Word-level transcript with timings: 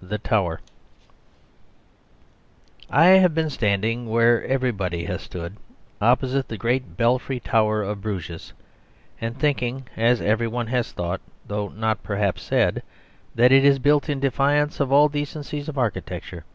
The 0.00 0.16
Tower 0.16 0.60
I 2.88 3.08
have 3.08 3.34
been 3.34 3.50
standing 3.50 4.08
where 4.08 4.42
everybody 4.46 5.04
has 5.04 5.20
stood, 5.20 5.58
opposite 6.00 6.48
the 6.48 6.56
great 6.56 6.96
Belfry 6.96 7.40
Tower 7.40 7.82
of 7.82 8.00
Bruges, 8.00 8.54
and 9.20 9.38
thinking, 9.38 9.86
as 9.94 10.22
every 10.22 10.48
one 10.48 10.68
has 10.68 10.92
thought 10.92 11.20
(though 11.46 11.68
not, 11.68 12.02
perhaps, 12.02 12.40
said), 12.42 12.82
that 13.34 13.52
it 13.52 13.66
is 13.66 13.78
built 13.78 14.08
in 14.08 14.18
defiance 14.18 14.80
of 14.80 14.92
all 14.92 15.10
decencies 15.10 15.68
of 15.68 15.76
architecture. 15.76 16.46